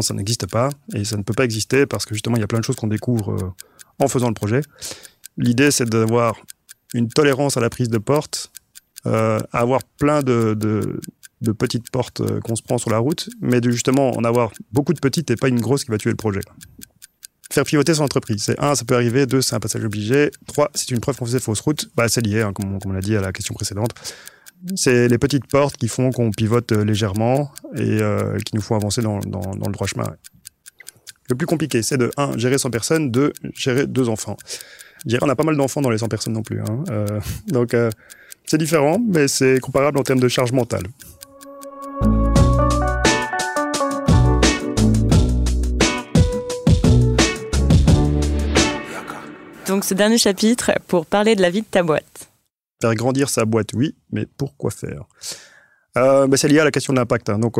ça 0.00 0.14
n'existe 0.14 0.46
pas 0.46 0.70
et 0.94 1.04
ça 1.04 1.16
ne 1.16 1.22
peut 1.22 1.34
pas 1.34 1.44
exister 1.44 1.84
parce 1.84 2.06
que 2.06 2.14
justement 2.14 2.36
il 2.36 2.40
y 2.40 2.44
a 2.44 2.46
plein 2.46 2.60
de 2.60 2.64
choses 2.64 2.76
qu'on 2.76 2.86
découvre 2.86 3.54
en 3.98 4.06
faisant 4.06 4.28
le 4.28 4.34
projet. 4.34 4.60
L'idée 5.38 5.70
c'est 5.70 5.88
d'avoir 5.88 6.36
une 6.94 7.08
tolérance 7.08 7.56
à 7.56 7.60
la 7.60 7.70
prise 7.70 7.88
de 7.88 7.98
porte 7.98 8.50
euh, 9.06 9.38
avoir 9.52 9.84
plein 9.84 10.22
de, 10.22 10.56
petites 11.56 11.90
portes 11.90 12.20
euh, 12.20 12.40
qu'on 12.40 12.56
se 12.56 12.62
prend 12.62 12.78
sur 12.78 12.90
la 12.90 12.98
route, 12.98 13.30
mais 13.40 13.60
justement 13.62 14.10
en 14.10 14.24
avoir 14.24 14.50
beaucoup 14.72 14.92
de 14.92 14.98
petites 14.98 15.30
et 15.30 15.36
pas 15.36 15.48
une 15.48 15.60
grosse 15.60 15.84
qui 15.84 15.90
va 15.90 15.98
tuer 15.98 16.10
le 16.10 16.16
projet. 16.16 16.40
Faire 17.50 17.64
pivoter 17.64 17.94
son 17.94 18.02
entreprise, 18.02 18.42
c'est 18.42 18.60
un, 18.60 18.74
ça 18.74 18.84
peut 18.84 18.96
arriver, 18.96 19.24
deux, 19.24 19.40
c'est 19.40 19.54
un 19.54 19.60
passage 19.60 19.84
obligé, 19.84 20.30
trois, 20.46 20.70
c'est 20.74 20.90
une 20.90 21.00
preuve 21.00 21.16
qu'on 21.16 21.26
faisait 21.26 21.38
fausse 21.38 21.60
route, 21.60 21.88
bah, 21.94 22.08
c'est 22.08 22.20
lié, 22.20 22.42
hein, 22.42 22.52
comme, 22.52 22.78
on 22.84 22.92
l'a 22.92 23.00
dit 23.00 23.16
à 23.16 23.20
la 23.20 23.32
question 23.32 23.54
précédente. 23.54 23.92
C'est 24.74 25.06
les 25.06 25.18
petites 25.18 25.46
portes 25.46 25.76
qui 25.76 25.86
font 25.86 26.10
qu'on 26.10 26.32
pivote 26.32 26.72
euh, 26.72 26.84
légèrement 26.84 27.52
et 27.76 28.00
qui 28.44 28.56
nous 28.56 28.60
font 28.60 28.74
avancer 28.74 29.00
dans, 29.00 29.20
le 29.20 29.72
droit 29.72 29.86
chemin. 29.86 30.16
Le 31.30 31.36
plus 31.36 31.46
compliqué, 31.46 31.82
c'est 31.82 31.96
de 31.96 32.10
un, 32.16 32.36
gérer 32.36 32.58
100 32.58 32.70
personnes, 32.70 33.10
deux, 33.12 33.32
gérer 33.54 33.86
deux 33.86 34.08
enfants. 34.08 34.36
Je 35.04 35.10
dirais, 35.10 35.22
on 35.24 35.28
a 35.28 35.36
pas 35.36 35.44
mal 35.44 35.56
d'enfants 35.56 35.80
dans 35.80 35.90
les 35.90 35.98
100 35.98 36.08
personnes 36.08 36.32
non 36.32 36.42
plus. 36.42 36.60
Hein. 36.60 36.84
Euh, 36.90 37.20
donc, 37.46 37.74
euh, 37.74 37.90
c'est 38.44 38.58
différent, 38.58 38.98
mais 38.98 39.28
c'est 39.28 39.60
comparable 39.60 39.98
en 39.98 40.02
termes 40.02 40.20
de 40.20 40.28
charge 40.28 40.52
mentale. 40.52 40.84
Donc 49.66 49.84
ce 49.84 49.92
dernier 49.92 50.16
chapitre 50.16 50.72
pour 50.86 51.04
parler 51.04 51.36
de 51.36 51.42
la 51.42 51.50
vie 51.50 51.60
de 51.60 51.66
ta 51.66 51.82
boîte. 51.82 52.30
Faire 52.80 52.94
grandir 52.94 53.28
sa 53.28 53.44
boîte, 53.44 53.74
oui, 53.74 53.94
mais 54.10 54.24
pourquoi 54.38 54.70
faire? 54.70 55.02
Euh, 55.98 56.26
bah, 56.26 56.38
C'est 56.38 56.48
lié 56.48 56.60
à 56.60 56.64
la 56.64 56.70
question 56.70 56.94
de 56.94 56.98
l'impact. 56.98 57.28
Hein. 57.28 57.38
Donc 57.38 57.58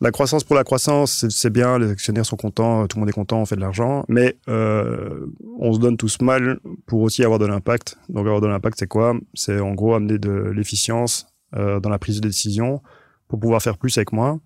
la 0.00 0.12
croissance 0.12 0.44
pour 0.44 0.54
la 0.54 0.62
croissance, 0.62 1.26
c'est 1.28 1.50
bien, 1.50 1.78
les 1.78 1.90
actionnaires 1.90 2.24
sont 2.24 2.36
contents, 2.36 2.86
tout 2.86 2.96
le 2.96 3.00
monde 3.00 3.08
est 3.08 3.12
content, 3.12 3.40
on 3.40 3.46
fait 3.46 3.56
de 3.56 3.60
l'argent, 3.60 4.04
mais 4.08 4.36
euh, 4.48 5.26
on 5.58 5.72
se 5.72 5.80
donne 5.80 5.96
tous 5.96 6.20
mal 6.20 6.60
pour 6.86 7.02
aussi 7.02 7.24
avoir 7.24 7.40
de 7.40 7.46
l'impact. 7.46 7.98
Donc 8.08 8.26
avoir 8.26 8.40
de 8.40 8.46
l'impact, 8.46 8.78
c'est 8.78 8.86
quoi? 8.86 9.14
C'est 9.34 9.58
en 9.58 9.74
gros 9.74 9.94
amener 9.94 10.18
de 10.18 10.30
l'efficience 10.30 11.26
euh, 11.56 11.80
dans 11.80 11.90
la 11.90 11.98
prise 11.98 12.20
de 12.20 12.28
décision 12.28 12.80
pour 13.26 13.40
pouvoir 13.40 13.60
faire 13.60 13.76
plus 13.76 13.96
avec 13.98 14.12
moins. 14.12 14.40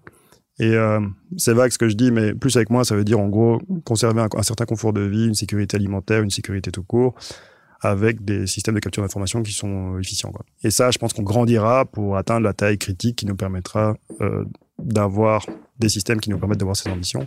Et 0.59 0.75
euh, 0.75 1.00
c'est 1.37 1.52
vague 1.52 1.71
ce 1.71 1.78
que 1.78 1.88
je 1.88 1.97
dis, 1.97 2.11
mais 2.11 2.35
plus 2.35 2.56
avec 2.56 2.71
moi, 2.71 2.85
ça 2.85 2.97
veut 2.97 3.04
dire 3.04 3.21
en 3.21 3.28
gros 3.28 3.61
conserver 3.85 4.23
un, 4.23 4.42
certain 4.42 4.64
confort 4.64 4.94
de 4.94 5.02
vie, 5.02 5.26
une 5.26 5.35
sécurité 5.35 5.76
alimentaire, 5.76 6.23
une 6.23 6.30
sécurité 6.30 6.71
tout 6.71 6.82
court, 6.82 7.14
avec 7.82 8.24
des 8.24 8.46
systèmes 8.46 8.76
de 8.76 8.80
capture 8.80 9.02
d'information 9.02 9.42
qui 9.42 9.52
sont 9.52 9.98
efficients. 9.98 10.30
Quoi. 10.30 10.44
Et 10.62 10.70
ça, 10.70 10.90
je 10.90 10.98
pense 10.98 11.12
qu'on 11.12 11.22
grandira 11.22 11.84
pour 11.84 12.16
atteindre 12.16 12.44
la 12.44 12.52
taille 12.52 12.78
critique 12.78 13.16
qui 13.16 13.26
nous 13.26 13.34
permettra 13.34 13.96
euh, 14.20 14.44
d'avoir 14.78 15.44
des 15.78 15.88
systèmes 15.88 16.20
qui 16.20 16.30
nous 16.30 16.38
permettent 16.38 16.60
d'avoir 16.60 16.76
ces 16.76 16.88
ambitions. 16.88 17.26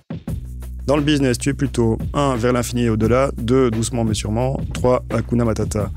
Dans 0.88 0.98
le 0.98 1.04
business, 1.04 1.38
tu 1.38 1.50
es 1.50 1.54
plutôt 1.54 1.98
1 2.14 2.36
vers 2.38 2.54
l'infini 2.54 2.84
et 2.84 2.90
au-delà, 2.90 3.32
2 3.38 3.72
doucement 3.72 4.04
mais 4.04 4.14
sûrement, 4.14 4.58
3 4.74 5.06
Hakuna 5.10 5.44
Matata. 5.44 5.92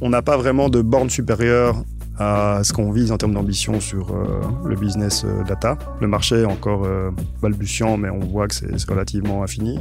On 0.00 0.10
n'a 0.10 0.22
pas 0.22 0.36
vraiment 0.36 0.68
de 0.68 0.82
borne 0.82 1.10
supérieure 1.10 1.82
à 2.18 2.60
ce 2.62 2.72
qu'on 2.72 2.90
vise 2.92 3.12
en 3.12 3.18
termes 3.18 3.34
d'ambition 3.34 3.80
sur 3.80 4.10
euh, 4.10 4.40
le 4.64 4.76
business 4.76 5.24
euh, 5.24 5.42
data. 5.44 5.76
Le 6.00 6.08
marché 6.08 6.36
est 6.36 6.46
encore 6.46 6.84
euh, 6.84 7.10
balbutiant, 7.42 7.96
mais 7.96 8.08
on 8.08 8.20
voit 8.20 8.48
que 8.48 8.54
c'est 8.54 8.88
relativement 8.88 9.42
infini. 9.42 9.78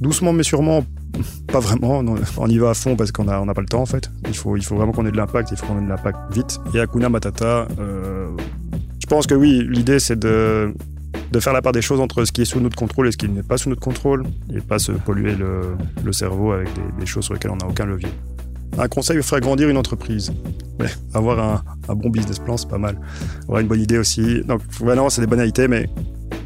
Doucement 0.00 0.32
mais 0.32 0.42
sûrement, 0.42 0.84
pas 1.48 1.60
vraiment. 1.60 2.04
On 2.36 2.48
y 2.48 2.58
va 2.58 2.70
à 2.70 2.74
fond 2.74 2.96
parce 2.96 3.12
qu'on 3.12 3.24
n'a 3.24 3.40
on 3.40 3.46
pas 3.46 3.60
le 3.60 3.66
temps 3.66 3.82
en 3.82 3.86
fait. 3.86 4.10
Il 4.28 4.36
faut, 4.36 4.56
il 4.56 4.64
faut 4.64 4.76
vraiment 4.76 4.92
qu'on 4.92 5.06
ait 5.06 5.12
de 5.12 5.16
l'impact, 5.16 5.50
il 5.50 5.56
faut 5.56 5.66
qu'on 5.66 5.78
ait 5.78 5.84
de 5.84 5.88
l'impact 5.88 6.18
vite. 6.32 6.58
Et 6.74 6.80
Hakuna 6.80 7.08
Matata, 7.08 7.68
euh, 7.78 8.28
je 9.00 9.06
pense 9.06 9.26
que 9.26 9.34
oui, 9.34 9.64
l'idée 9.68 9.98
c'est 9.98 10.18
de 10.18 10.74
de 11.32 11.40
faire 11.40 11.52
la 11.52 11.62
part 11.62 11.72
des 11.72 11.82
choses 11.82 12.00
entre 12.00 12.24
ce 12.24 12.32
qui 12.32 12.42
est 12.42 12.44
sous 12.44 12.60
notre 12.60 12.76
contrôle 12.76 13.08
et 13.08 13.12
ce 13.12 13.16
qui 13.16 13.28
n'est 13.28 13.42
pas 13.42 13.56
sous 13.56 13.68
notre 13.68 13.80
contrôle, 13.80 14.24
et 14.54 14.60
pas 14.60 14.78
se 14.78 14.92
polluer 14.92 15.34
le, 15.34 16.12
cerveau 16.12 16.52
avec 16.52 16.68
des, 16.98 17.06
choses 17.06 17.24
sur 17.24 17.34
lesquelles 17.34 17.50
on 17.50 17.56
n'a 17.56 17.66
aucun 17.66 17.86
levier. 17.86 18.08
Un 18.78 18.88
conseil 18.88 19.22
ferait 19.22 19.40
grandir 19.40 19.68
une 19.68 19.76
entreprise. 19.76 20.32
avoir 21.14 21.38
un, 21.38 21.62
un, 21.88 21.94
bon 21.94 22.10
business 22.10 22.38
plan, 22.38 22.56
c'est 22.56 22.68
pas 22.68 22.78
mal. 22.78 22.98
Avoir 23.44 23.60
une 23.60 23.68
bonne 23.68 23.80
idée 23.80 23.98
aussi. 23.98 24.42
Donc, 24.42 24.60
voilà, 24.80 25.08
c'est 25.10 25.20
des 25.20 25.26
banalités, 25.26 25.68
mais 25.68 25.88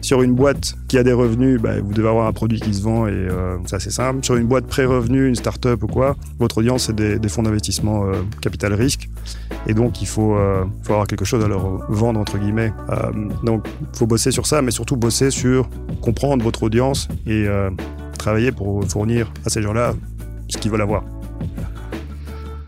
sur 0.00 0.22
une 0.22 0.34
boîte 0.34 0.74
qui 0.88 0.98
a 0.98 1.02
des 1.02 1.12
revenus, 1.12 1.60
bah, 1.60 1.80
vous 1.80 1.92
devez 1.92 2.08
avoir 2.08 2.26
un 2.26 2.32
produit 2.32 2.60
qui 2.60 2.72
se 2.74 2.82
vend 2.82 3.06
et 3.06 3.12
euh, 3.12 3.56
c'est 3.66 3.76
assez 3.76 3.90
simple. 3.90 4.24
Sur 4.24 4.36
une 4.36 4.46
boîte 4.46 4.66
pré-revenu, 4.66 5.28
une 5.28 5.34
start-up 5.34 5.82
ou 5.82 5.86
quoi, 5.86 6.16
votre 6.38 6.58
audience, 6.58 6.86
c'est 6.86 6.94
des, 6.94 7.28
fonds 7.28 7.42
d'investissement 7.42 8.06
euh, 8.06 8.22
capital 8.40 8.72
risque. 8.74 9.08
Et 9.66 9.74
donc, 9.74 10.00
il 10.00 10.06
faut, 10.06 10.36
euh, 10.36 10.64
faut, 10.82 10.92
avoir 10.92 11.06
quelque 11.06 11.24
chose 11.24 11.44
à 11.44 11.48
leur 11.48 11.90
vendre, 11.90 12.20
entre 12.20 12.38
guillemets. 12.38 12.72
donc, 13.42 13.66
il 13.80 13.98
faut 13.98 14.06
bosser 14.06 14.30
sur 14.30 14.46
ça, 14.46 14.62
mais 14.62 14.70
surtout 14.70 14.96
bosser 14.96 15.30
sur 15.30 15.68
comprendre 16.00 16.42
votre 16.42 16.62
audience 16.62 17.08
et 17.26 17.46
travailler 18.18 18.52
pour 18.52 18.84
fournir 18.86 19.32
à 19.44 19.50
ces 19.50 19.62
gens-là 19.62 19.94
ce 20.48 20.58
qu'ils 20.58 20.70
veulent 20.70 20.82
avoir. 20.82 21.04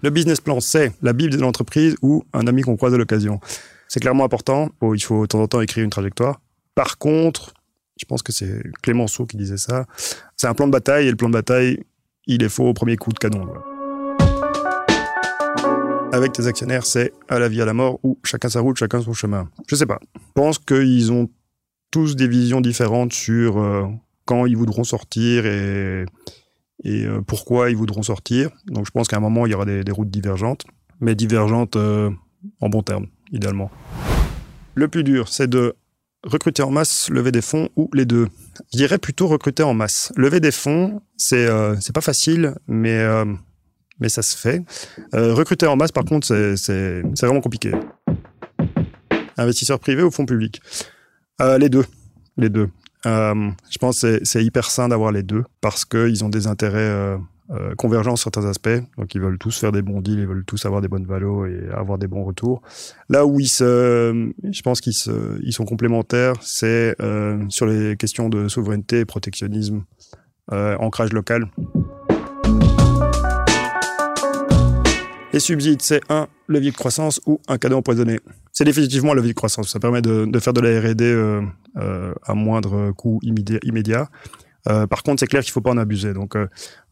Le 0.03 0.11
business 0.11 0.41
plan, 0.41 0.61
c'est 0.61 0.93
la 1.03 1.13
Bible 1.13 1.33
de 1.33 1.39
l'entreprise 1.39 1.97
ou 2.03 2.25
un 2.33 2.47
ami 2.47 2.63
qu'on 2.63 2.77
croise 2.77 2.95
à 2.95 2.97
l'occasion. 2.97 3.41
C'est 3.89 4.01
clairement 4.01 4.25
important. 4.25 4.71
il 4.95 5.03
faut 5.03 5.23
de 5.23 5.27
temps 5.27 5.43
en 5.43 5.49
temps 5.49 5.61
écrire 5.61 5.85
une 5.85 5.91
trajectoire. 5.91 6.41
Par 6.75 6.99
contre, 6.99 7.53
je 7.99 8.05
pense 8.07 8.23
que 8.23 8.33
c'est 8.33 8.63
Clémenceau 8.83 9.27
qui 9.27 9.37
disait 9.37 9.59
ça, 9.59 9.87
c'est 10.37 10.47
un 10.47 10.55
plan 10.55 10.67
de 10.67 10.73
bataille 10.73 11.07
et 11.07 11.11
le 11.11 11.17
plan 11.17 11.29
de 11.29 11.35
bataille, 11.35 11.85
il 12.27 12.43
est 12.43 12.49
faux 12.49 12.69
au 12.69 12.73
premier 12.73 12.97
coup 12.97 13.13
de 13.13 13.19
canon. 13.19 13.49
Avec 16.13 16.33
tes 16.33 16.47
actionnaires, 16.47 16.87
c'est 16.87 17.13
à 17.29 17.39
la 17.39 17.49
vie, 17.49 17.63
à 17.63 17.65
la 17.65 17.75
mort, 17.75 18.01
ou 18.03 18.19
chacun 18.25 18.49
sa 18.49 18.61
route, 18.61 18.77
chacun 18.77 19.01
son 19.01 19.13
chemin. 19.13 19.49
Je 19.69 19.77
sais 19.77 19.87
pas. 19.87 20.01
Je 20.15 20.33
pense 20.35 20.59
qu'ils 20.59 21.13
ont 21.13 21.29
tous 21.91 22.17
des 22.17 22.27
visions 22.27 22.61
différentes 22.61 23.13
sur 23.13 23.59
euh, 23.59 23.87
quand 24.25 24.47
ils 24.47 24.57
voudront 24.57 24.85
sortir 24.85 25.47
et, 25.47 26.05
euh, 26.87 27.21
pourquoi 27.27 27.71
ils 27.71 27.77
voudront 27.77 28.03
sortir. 28.03 28.51
Donc 28.67 28.87
je 28.87 28.91
pense 28.91 29.09
qu'à 29.09 29.17
un 29.17 29.21
moment, 29.21 29.47
il 29.47 29.53
y 29.53 29.55
aura 29.55 29.67
des, 29.67 29.93
routes 29.93 30.11
divergentes, 30.11 30.65
mais 31.01 31.15
divergentes 31.15 31.77
euh, 31.77 32.11
en 32.61 32.69
bon 32.69 32.83
terme, 32.83 33.07
idéalement. 33.33 33.71
Le 34.75 34.89
plus 34.89 35.05
dur, 35.05 35.29
c'est 35.29 35.49
de 35.49 35.75
recruter 36.25 36.63
en 36.63 36.71
masse, 36.71 37.09
lever 37.11 37.33
des 37.33 37.43
fonds 37.43 37.69
ou 37.77 37.89
les 37.93 38.05
deux? 38.05 38.29
Je 38.73 38.79
dirais 38.79 38.99
plutôt 38.99 39.27
recruter 39.27 39.63
en 39.63 39.75
masse. 39.75 40.13
Lever 40.17 40.41
des 40.41 40.53
fonds, 40.53 41.01
c'est 41.17 41.47
euh, 41.47 41.77
c'est 41.81 41.95
pas 41.95 42.01
facile, 42.01 42.55
mais 42.69 42.99
euh, 42.99 43.25
mais 44.01 44.09
ça 44.09 44.23
se 44.23 44.37
fait. 44.37 44.63
Euh, 45.15 45.35
recruter 45.35 45.67
en 45.67 45.77
masse, 45.77 45.93
par 45.93 46.05
contre, 46.05 46.27
c'est 46.27 47.03
vraiment 47.21 47.41
compliqué. 47.41 47.73
Investisseurs 49.37 49.79
privés 49.79 50.03
ou 50.03 50.11
fonds 50.11 50.27
publics? 50.27 50.61
Les 51.59 51.71
deux. 51.71 51.87
Les 52.37 52.51
deux. 52.51 52.69
je 53.05 53.79
pense 53.79 54.03
que 54.03 54.21
c'est 54.25 54.45
hyper 54.45 54.71
sain 54.71 54.89
d'avoir 54.89 55.13
les 55.13 55.23
deux 55.23 55.45
parce 55.61 55.85
qu'ils 55.85 56.23
ont 56.25 56.29
des 56.29 56.47
intérêts 56.47 57.17
euh, 57.51 57.75
convergents 57.75 58.17
sur 58.17 58.31
certains 58.33 58.49
aspects. 58.49 58.81
Donc, 58.97 59.15
ils 59.15 59.21
veulent 59.21 59.39
tous 59.39 59.59
faire 59.59 59.73
des 59.73 59.83
bons 59.83 60.01
deals, 60.01 60.21
ils 60.21 60.27
veulent 60.27 60.45
tous 60.45 60.65
avoir 60.67 60.81
des 60.81 60.89
bonnes 60.89 61.07
valos 61.07 61.47
et 61.47 61.69
avoir 61.75 61.99
des 61.99 62.07
bons 62.07 62.25
retours. 62.25 62.63
Là 63.09 63.27
où 63.27 63.41
ils 63.41 63.49
se, 63.49 64.33
je 64.51 64.63
pense 64.63 64.81
qu'ils 64.81 64.95
se, 64.95 65.41
ils 65.43 65.53
sont 65.53 65.65
complémentaires, 65.65 66.35
c'est 66.43 66.95
euh, 67.01 67.43
sur 67.49 67.67
les 67.67 67.97
questions 67.97 68.29
de 68.29 68.49
souveraineté, 68.49 69.05
protectionnisme, 69.05 69.85
euh, 70.53 70.77
ancrage 70.79 71.13
local. 71.13 71.49
Les 75.33 75.39
subsides, 75.39 75.81
c'est 75.81 76.01
un 76.09 76.27
levier 76.49 76.73
de 76.73 76.77
croissance 76.77 77.21
ou 77.25 77.41
un 77.47 77.57
cadeau 77.57 77.77
empoisonné. 77.77 78.19
C'est 78.53 78.65
définitivement 78.65 79.13
un 79.13 79.15
levier 79.15 79.31
de 79.31 79.37
croissance. 79.37 79.69
Ça 79.69 79.79
permet 79.79 80.03
de, 80.03 80.39
faire 80.41 80.53
de 80.53 80.61
la 80.61 80.81
R&D 80.81 81.05
euh, 81.05 81.43
euh, 81.77 82.13
à 82.25 82.35
moindre 82.35 82.91
coût 82.93 83.21
immédiat. 83.23 84.09
Euh, 84.69 84.87
par 84.87 85.03
contre, 85.03 85.21
c'est 85.21 85.27
clair 85.27 85.43
qu'il 85.43 85.53
faut 85.53 85.61
pas 85.61 85.71
en 85.71 85.79
abuser. 85.79 86.13
Donc, 86.13 86.37
euh, 86.37 86.47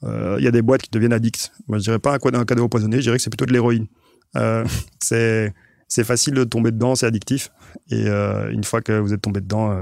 euh, 0.04 0.36
il 0.38 0.44
y 0.44 0.48
a 0.48 0.50
des 0.50 0.62
boîtes 0.62 0.82
qui 0.82 0.90
deviennent 0.90 1.12
addicts. 1.12 1.52
Moi, 1.68 1.78
je 1.78 1.84
dirais 1.84 1.98
pas 1.98 2.14
un 2.14 2.44
cadeau 2.44 2.64
empoisonné, 2.64 2.96
je 2.96 3.02
dirais 3.02 3.16
que 3.16 3.22
c'est 3.22 3.30
plutôt 3.30 3.46
de 3.46 3.52
l'héroïne. 3.52 3.86
c'est 5.02 5.54
c'est 5.90 6.04
facile 6.04 6.34
de 6.34 6.44
tomber 6.44 6.70
dedans, 6.70 6.94
c'est 6.94 7.06
addictif. 7.06 7.50
Et 7.90 8.06
une 8.06 8.62
fois 8.62 8.82
que 8.82 8.92
vous 8.92 9.14
êtes 9.14 9.22
tombé 9.22 9.40
dedans, 9.40 9.74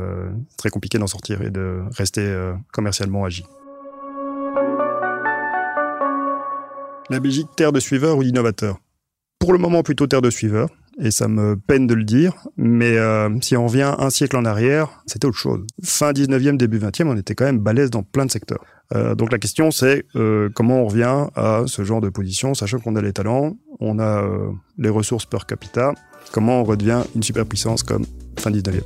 c'est 0.50 0.56
très 0.56 0.70
compliqué 0.70 0.98
d'en 0.98 1.08
sortir 1.08 1.42
et 1.42 1.50
de 1.50 1.82
rester 1.96 2.52
commercialement 2.72 3.24
agi. 3.24 3.44
La 7.10 7.18
Belgique, 7.18 7.48
terre 7.56 7.72
de 7.72 7.80
suiveurs 7.80 8.18
ou 8.18 8.22
d'innovateurs? 8.22 8.78
Pour 9.40 9.52
le 9.52 9.58
moment, 9.58 9.82
plutôt 9.82 10.06
terre 10.06 10.22
de 10.22 10.30
suiveurs 10.30 10.70
et 10.98 11.10
ça 11.10 11.28
me 11.28 11.56
peine 11.56 11.86
de 11.86 11.94
le 11.94 12.04
dire, 12.04 12.32
mais 12.56 12.96
euh, 12.96 13.28
si 13.42 13.56
on 13.56 13.66
revient 13.66 13.94
un 13.98 14.10
siècle 14.10 14.36
en 14.36 14.44
arrière, 14.44 15.02
c'était 15.06 15.26
autre 15.26 15.36
chose. 15.36 15.66
Fin 15.82 16.12
19e, 16.12 16.56
début 16.56 16.78
20e, 16.78 17.08
on 17.08 17.16
était 17.16 17.34
quand 17.34 17.44
même 17.44 17.58
balèze 17.58 17.90
dans 17.90 18.02
plein 18.02 18.24
de 18.24 18.30
secteurs. 18.30 18.64
Euh, 18.94 19.14
donc 19.14 19.32
la 19.32 19.38
question 19.38 19.72
c'est 19.72 20.04
euh, 20.14 20.48
comment 20.54 20.82
on 20.82 20.86
revient 20.86 21.26
à 21.34 21.64
ce 21.66 21.84
genre 21.84 22.00
de 22.00 22.08
position, 22.08 22.54
sachant 22.54 22.78
qu'on 22.78 22.96
a 22.96 23.02
les 23.02 23.12
talents, 23.12 23.56
on 23.80 23.98
a 23.98 24.24
les 24.78 24.88
ressources 24.88 25.26
per 25.26 25.38
capita, 25.46 25.92
comment 26.32 26.60
on 26.60 26.64
redevient 26.64 27.02
une 27.14 27.22
superpuissance 27.22 27.82
comme 27.82 28.06
fin 28.38 28.50
19e. 28.50 28.80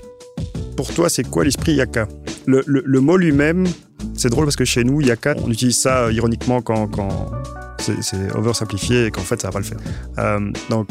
Pour 0.76 0.93
toi, 0.95 1.11
c'est 1.11 1.29
quoi 1.29 1.45
l'esprit 1.45 1.75
Yaka? 1.75 2.09
Le, 2.47 2.62
le, 2.67 2.83
le, 2.85 3.00
mot 3.00 3.19
lui-même, 3.19 3.67
c'est 4.14 4.31
drôle 4.31 4.47
parce 4.47 4.57
que 4.57 4.64
chez 4.64 4.83
nous, 4.83 5.02
Yaka, 5.02 5.35
on 5.45 5.50
utilise 5.50 5.79
ça 5.79 6.11
ironiquement 6.11 6.62
quand, 6.62 6.88
quand 6.88 7.31
c'est 7.79 8.35
oversimplifié 8.35 9.07
et 9.07 9.11
qu'en 9.11 9.21
fait, 9.21 9.40
ça 9.40 9.49
va 9.49 9.52
pas 9.52 9.59
le 9.59 9.64
faire. 9.64 10.40
donc 10.71 10.88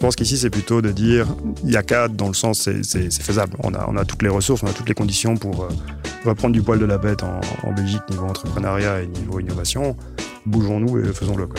je 0.00 0.06
pense 0.06 0.16
qu'ici, 0.16 0.38
c'est 0.38 0.48
plutôt 0.48 0.80
de 0.80 0.92
dire 0.92 1.26
il 1.62 1.78
dans 2.16 2.28
le 2.28 2.32
sens, 2.32 2.70
c'est 2.82 3.22
faisable. 3.22 3.54
On 3.62 3.74
a, 3.74 4.04
toutes 4.06 4.22
les 4.22 4.30
ressources, 4.30 4.62
on 4.62 4.66
a 4.66 4.72
toutes 4.72 4.88
les 4.88 4.94
conditions 4.94 5.36
pour 5.36 5.64
euh, 5.64 5.68
reprendre 6.24 6.54
du 6.54 6.62
poil 6.62 6.78
de 6.78 6.86
la 6.86 6.96
bête 6.96 7.22
en, 7.22 7.72
Belgique, 7.74 8.00
niveau 8.08 8.24
entrepreneuriat 8.24 9.02
et 9.02 9.06
niveau 9.08 9.40
innovation. 9.40 9.94
Bougeons-nous 10.46 11.00
et 11.00 11.12
faisons-le. 11.12 11.50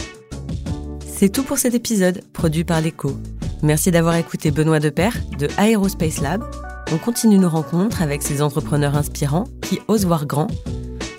C'est 1.06 1.30
tout 1.30 1.44
pour 1.44 1.60
cet 1.60 1.76
épisode, 1.76 2.24
produit 2.34 2.64
par 2.64 2.82
l'ECHO. 2.82 3.16
Merci 3.62 3.92
d'avoir 3.92 4.16
écouté 4.16 4.50
Benoît 4.50 4.80
Depère 4.80 5.14
de 5.38 5.48
Aerospace 5.60 6.20
Lab. 6.20 6.44
On 6.92 6.98
continue 6.98 7.38
nos 7.38 7.50
rencontres 7.50 8.02
avec 8.02 8.24
ces 8.24 8.42
entrepreneurs 8.42 8.96
inspirants 8.96 9.46
qui 9.62 9.82
osent 9.88 10.08
voir 10.08 10.26
grand. 10.26 10.48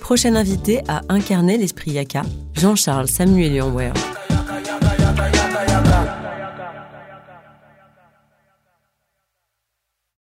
Prochain 0.00 0.35
invité 0.35 0.81
à 0.88 1.02
incarner 1.09 1.57
l'esprit 1.57 1.93
Yaka, 1.93 2.23
Jean-Charles 2.55 3.07
Samuel 3.07 3.55
Lionware. 3.55 3.95